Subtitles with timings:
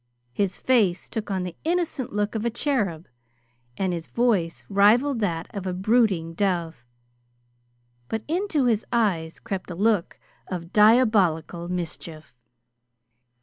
[0.33, 3.07] His face took on the innocent look of a cherub,
[3.77, 6.83] and his voice rivaled that of a brooding dove,
[8.07, 10.17] but into his eyes crept a look
[10.47, 12.33] of diabolical mischief.